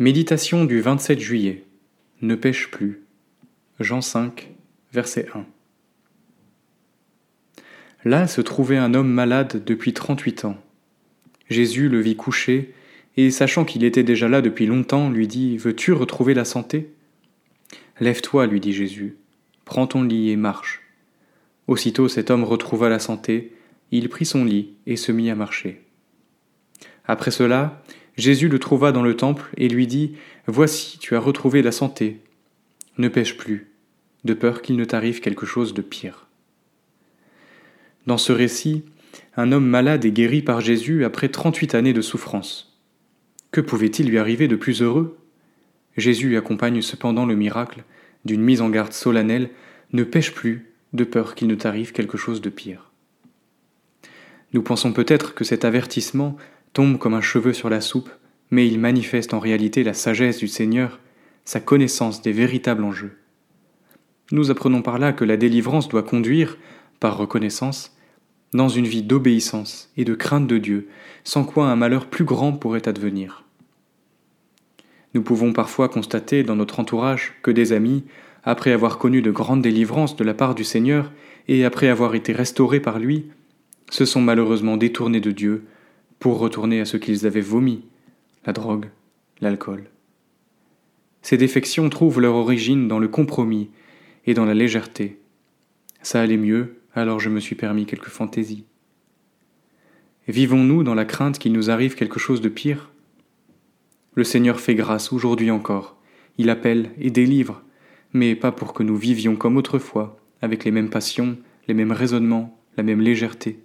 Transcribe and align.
Méditation 0.00 0.64
du 0.64 0.80
27 0.80 1.20
juillet. 1.20 1.62
Ne 2.22 2.34
pêche 2.34 2.70
plus. 2.70 3.02
Jean 3.80 4.00
5, 4.00 4.50
verset 4.94 5.26
1. 5.34 5.44
Là 8.06 8.26
se 8.26 8.40
trouvait 8.40 8.78
un 8.78 8.94
homme 8.94 9.10
malade 9.10 9.62
depuis 9.62 9.92
trente-huit 9.92 10.46
ans. 10.46 10.56
Jésus 11.50 11.90
le 11.90 12.00
vit 12.00 12.16
couché, 12.16 12.72
et 13.18 13.30
sachant 13.30 13.66
qu'il 13.66 13.84
était 13.84 14.02
déjà 14.02 14.26
là 14.26 14.40
depuis 14.40 14.64
longtemps, 14.64 15.10
lui 15.10 15.28
dit 15.28 15.58
Veux-tu 15.58 15.92
retrouver 15.92 16.32
la 16.32 16.46
santé? 16.46 16.94
Lève-toi, 18.00 18.46
lui 18.46 18.60
dit 18.60 18.72
Jésus, 18.72 19.18
prends 19.66 19.86
ton 19.86 20.02
lit 20.02 20.30
et 20.30 20.36
marche. 20.36 20.80
Aussitôt 21.66 22.08
cet 22.08 22.30
homme 22.30 22.44
retrouva 22.44 22.88
la 22.88 23.00
santé, 23.00 23.52
il 23.90 24.08
prit 24.08 24.24
son 24.24 24.46
lit 24.46 24.72
et 24.86 24.96
se 24.96 25.12
mit 25.12 25.28
à 25.28 25.34
marcher. 25.34 25.82
Après 27.04 27.30
cela, 27.30 27.82
Jésus 28.20 28.48
le 28.48 28.58
trouva 28.58 28.92
dans 28.92 29.02
le 29.02 29.16
temple 29.16 29.50
et 29.56 29.68
lui 29.68 29.86
dit 29.86 30.12
Voici, 30.46 30.98
tu 30.98 31.16
as 31.16 31.20
retrouvé 31.20 31.62
la 31.62 31.72
santé. 31.72 32.20
Ne 32.98 33.08
pêche 33.08 33.36
plus, 33.36 33.70
de 34.24 34.34
peur 34.34 34.60
qu'il 34.60 34.76
ne 34.76 34.84
t'arrive 34.84 35.20
quelque 35.20 35.46
chose 35.46 35.72
de 35.72 35.80
pire. 35.80 36.26
Dans 38.06 38.18
ce 38.18 38.32
récit, 38.32 38.84
un 39.36 39.52
homme 39.52 39.66
malade 39.66 40.04
est 40.04 40.10
guéri 40.10 40.42
par 40.42 40.60
Jésus 40.60 41.04
après 41.04 41.30
trente-huit 41.30 41.74
années 41.74 41.94
de 41.94 42.02
souffrance. 42.02 42.78
Que 43.52 43.62
pouvait-il 43.62 44.08
lui 44.08 44.18
arriver 44.18 44.48
de 44.48 44.56
plus 44.56 44.82
heureux? 44.82 45.18
Jésus 45.96 46.36
accompagne 46.36 46.82
cependant 46.82 47.24
le 47.24 47.36
miracle 47.36 47.84
d'une 48.26 48.42
mise 48.42 48.60
en 48.60 48.68
garde 48.68 48.92
solennelle 48.92 49.48
Ne 49.92 50.04
pêche 50.04 50.34
plus, 50.34 50.72
de 50.92 51.04
peur 51.04 51.34
qu'il 51.34 51.48
ne 51.48 51.54
t'arrive 51.54 51.92
quelque 51.92 52.18
chose 52.18 52.42
de 52.42 52.50
pire. 52.50 52.90
Nous 54.52 54.62
pensons 54.62 54.92
peut-être 54.92 55.34
que 55.34 55.44
cet 55.44 55.64
avertissement 55.64 56.36
tombe 56.72 56.98
comme 56.98 57.14
un 57.14 57.20
cheveu 57.20 57.52
sur 57.52 57.70
la 57.70 57.80
soupe, 57.80 58.10
mais 58.50 58.66
il 58.66 58.78
manifeste 58.78 59.34
en 59.34 59.38
réalité 59.38 59.82
la 59.84 59.94
sagesse 59.94 60.38
du 60.38 60.48
Seigneur, 60.48 61.00
sa 61.44 61.60
connaissance 61.60 62.22
des 62.22 62.32
véritables 62.32 62.84
enjeux. 62.84 63.16
Nous 64.32 64.50
apprenons 64.50 64.82
par 64.82 64.98
là 64.98 65.12
que 65.12 65.24
la 65.24 65.36
délivrance 65.36 65.88
doit 65.88 66.02
conduire, 66.02 66.56
par 67.00 67.16
reconnaissance, 67.16 67.96
dans 68.52 68.68
une 68.68 68.86
vie 68.86 69.02
d'obéissance 69.02 69.90
et 69.96 70.04
de 70.04 70.14
crainte 70.14 70.46
de 70.46 70.58
Dieu, 70.58 70.88
sans 71.24 71.44
quoi 71.44 71.66
un 71.66 71.76
malheur 71.76 72.06
plus 72.06 72.24
grand 72.24 72.52
pourrait 72.52 72.88
advenir. 72.88 73.44
Nous 75.14 75.22
pouvons 75.22 75.52
parfois 75.52 75.88
constater 75.88 76.42
dans 76.42 76.56
notre 76.56 76.78
entourage 76.78 77.34
que 77.42 77.50
des 77.50 77.72
amis, 77.72 78.04
après 78.44 78.72
avoir 78.72 78.98
connu 78.98 79.22
de 79.22 79.30
grandes 79.30 79.62
délivrances 79.62 80.16
de 80.16 80.24
la 80.24 80.34
part 80.34 80.54
du 80.54 80.64
Seigneur 80.64 81.12
et 81.48 81.64
après 81.64 81.88
avoir 81.88 82.14
été 82.14 82.32
restaurés 82.32 82.80
par 82.80 82.98
lui, 82.98 83.26
se 83.90 84.04
sont 84.04 84.20
malheureusement 84.20 84.76
détournés 84.76 85.20
de 85.20 85.32
Dieu 85.32 85.64
pour 86.20 86.38
retourner 86.38 86.80
à 86.80 86.84
ce 86.84 86.98
qu'ils 86.98 87.26
avaient 87.26 87.40
vomi, 87.40 87.82
la 88.46 88.52
drogue, 88.52 88.90
l'alcool. 89.40 89.90
Ces 91.22 91.38
défections 91.38 91.88
trouvent 91.88 92.20
leur 92.20 92.34
origine 92.34 92.88
dans 92.88 92.98
le 92.98 93.08
compromis 93.08 93.70
et 94.26 94.34
dans 94.34 94.44
la 94.44 94.54
légèreté. 94.54 95.18
Ça 96.02 96.20
allait 96.20 96.36
mieux, 96.36 96.76
alors 96.94 97.20
je 97.20 97.30
me 97.30 97.40
suis 97.40 97.56
permis 97.56 97.86
quelques 97.86 98.08
fantaisies. 98.08 98.64
Vivons-nous 100.28 100.82
dans 100.82 100.94
la 100.94 101.06
crainte 101.06 101.38
qu'il 101.38 101.52
nous 101.52 101.70
arrive 101.70 101.94
quelque 101.94 102.20
chose 102.20 102.42
de 102.42 102.48
pire? 102.50 102.90
Le 104.14 104.24
Seigneur 104.24 104.60
fait 104.60 104.74
grâce 104.74 105.12
aujourd'hui 105.12 105.50
encore, 105.50 105.96
il 106.36 106.50
appelle 106.50 106.90
et 106.98 107.10
délivre, 107.10 107.62
mais 108.12 108.34
pas 108.34 108.52
pour 108.52 108.74
que 108.74 108.82
nous 108.82 108.96
vivions 108.96 109.36
comme 109.36 109.56
autrefois, 109.56 110.20
avec 110.42 110.64
les 110.64 110.70
mêmes 110.70 110.90
passions, 110.90 111.38
les 111.66 111.74
mêmes 111.74 111.92
raisonnements, 111.92 112.60
la 112.76 112.82
même 112.82 113.00
légèreté. 113.00 113.60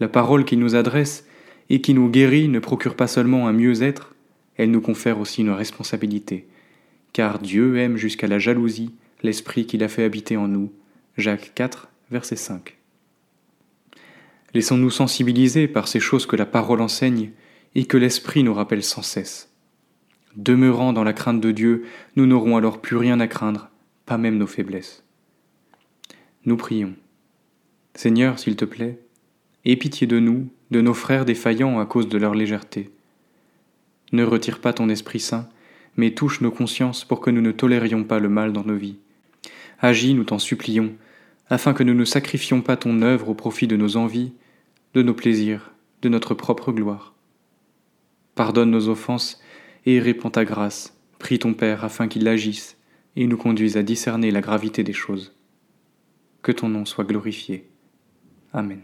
La 0.00 0.08
parole 0.08 0.44
qu'il 0.44 0.60
nous 0.60 0.74
adresse 0.74 1.26
et 1.70 1.80
qui 1.80 1.94
nous 1.94 2.08
guérit 2.08 2.48
ne 2.48 2.58
procure 2.58 2.96
pas 2.96 3.06
seulement 3.06 3.48
un 3.48 3.52
mieux-être, 3.52 4.14
elle 4.56 4.70
nous 4.70 4.80
confère 4.80 5.18
aussi 5.18 5.40
une 5.40 5.50
responsabilité, 5.50 6.46
car 7.12 7.38
Dieu 7.38 7.78
aime 7.78 7.96
jusqu'à 7.96 8.26
la 8.26 8.38
jalousie 8.38 8.94
l'esprit 9.22 9.66
qu'il 9.66 9.82
a 9.82 9.88
fait 9.88 10.04
habiter 10.04 10.36
en 10.36 10.48
nous. 10.48 10.72
Jacques 11.16 11.52
4, 11.54 11.88
verset 12.10 12.36
5. 12.36 12.76
Laissons-nous 14.54 14.90
sensibiliser 14.90 15.66
par 15.68 15.88
ces 15.88 16.00
choses 16.00 16.26
que 16.26 16.36
la 16.36 16.46
parole 16.46 16.82
enseigne 16.82 17.30
et 17.74 17.86
que 17.86 17.96
l'Esprit 17.96 18.42
nous 18.42 18.52
rappelle 18.52 18.82
sans 18.82 19.02
cesse. 19.02 19.50
Demeurant 20.36 20.92
dans 20.92 21.04
la 21.04 21.12
crainte 21.12 21.40
de 21.40 21.52
Dieu, 21.52 21.84
nous 22.16 22.26
n'aurons 22.26 22.56
alors 22.56 22.80
plus 22.80 22.96
rien 22.96 23.20
à 23.20 23.26
craindre, 23.26 23.70
pas 24.04 24.18
même 24.18 24.36
nos 24.36 24.46
faiblesses. 24.46 25.04
Nous 26.44 26.56
prions. 26.56 26.94
Seigneur, 27.94 28.38
s'il 28.38 28.56
te 28.56 28.64
plaît, 28.64 28.98
aie 29.64 29.76
pitié 29.76 30.06
de 30.06 30.18
nous, 30.18 30.48
de 30.70 30.80
nos 30.80 30.94
frères 30.94 31.24
défaillants 31.24 31.78
à 31.78 31.86
cause 31.86 32.08
de 32.08 32.18
leur 32.18 32.34
légèreté. 32.34 32.90
Ne 34.12 34.24
retire 34.24 34.60
pas 34.60 34.72
ton 34.72 34.88
Esprit 34.88 35.20
Saint, 35.20 35.48
mais 35.96 36.12
touche 36.12 36.40
nos 36.40 36.50
consciences 36.50 37.04
pour 37.04 37.20
que 37.20 37.30
nous 37.30 37.40
ne 37.40 37.52
tolérions 37.52 38.04
pas 38.04 38.18
le 38.18 38.28
mal 38.28 38.52
dans 38.52 38.64
nos 38.64 38.76
vies. 38.76 38.98
Agis, 39.80 40.14
nous 40.14 40.24
t'en 40.24 40.38
supplions, 40.38 40.94
afin 41.48 41.74
que 41.74 41.82
nous 41.82 41.94
ne 41.94 42.04
sacrifions 42.04 42.62
pas 42.62 42.76
ton 42.76 43.02
œuvre 43.02 43.28
au 43.28 43.34
profit 43.34 43.66
de 43.66 43.76
nos 43.76 43.96
envies, 43.96 44.32
de 44.94 45.02
nos 45.02 45.14
plaisirs, 45.14 45.72
de 46.02 46.08
notre 46.08 46.34
propre 46.34 46.72
gloire. 46.72 47.14
Pardonne 48.34 48.70
nos 48.70 48.88
offenses 48.88 49.40
et 49.84 50.00
répands 50.00 50.30
ta 50.30 50.44
grâce, 50.44 50.96
prie 51.18 51.38
ton 51.38 51.54
Père 51.54 51.84
afin 51.84 52.08
qu'il 52.08 52.26
agisse 52.28 52.76
et 53.16 53.26
nous 53.26 53.36
conduise 53.36 53.76
à 53.76 53.82
discerner 53.82 54.30
la 54.30 54.40
gravité 54.40 54.82
des 54.84 54.92
choses. 54.92 55.34
Que 56.42 56.52
ton 56.52 56.68
nom 56.68 56.84
soit 56.84 57.04
glorifié. 57.04 57.68
Amen. 58.52 58.80